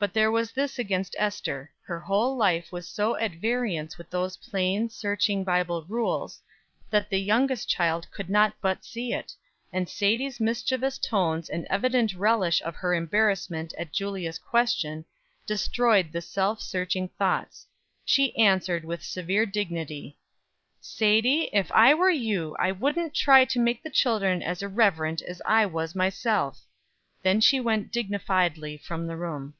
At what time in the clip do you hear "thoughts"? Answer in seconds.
17.18-17.66